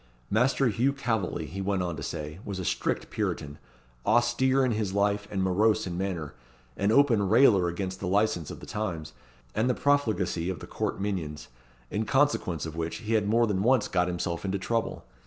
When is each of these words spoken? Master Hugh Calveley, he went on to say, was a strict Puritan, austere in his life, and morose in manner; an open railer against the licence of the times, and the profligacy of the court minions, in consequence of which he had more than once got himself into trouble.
Master 0.31 0.67
Hugh 0.69 0.93
Calveley, 0.93 1.45
he 1.45 1.61
went 1.61 1.83
on 1.83 1.95
to 1.95 2.01
say, 2.01 2.39
was 2.43 2.57
a 2.57 2.65
strict 2.65 3.11
Puritan, 3.11 3.59
austere 4.03 4.65
in 4.65 4.71
his 4.71 4.93
life, 4.93 5.27
and 5.29 5.43
morose 5.43 5.85
in 5.85 5.95
manner; 5.95 6.33
an 6.75 6.91
open 6.91 7.29
railer 7.29 7.67
against 7.67 7.99
the 7.99 8.07
licence 8.07 8.49
of 8.49 8.61
the 8.61 8.65
times, 8.65 9.13
and 9.53 9.69
the 9.69 9.75
profligacy 9.75 10.49
of 10.49 10.57
the 10.59 10.65
court 10.65 10.99
minions, 10.99 11.49
in 11.91 12.05
consequence 12.05 12.65
of 12.65 12.75
which 12.75 12.95
he 12.95 13.13
had 13.13 13.27
more 13.27 13.45
than 13.45 13.61
once 13.61 13.87
got 13.87 14.07
himself 14.07 14.43
into 14.43 14.57
trouble. 14.57 15.05